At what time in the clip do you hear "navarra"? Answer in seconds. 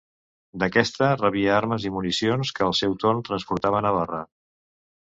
3.91-4.27